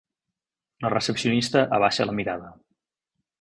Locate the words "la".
0.85-0.89, 2.11-2.17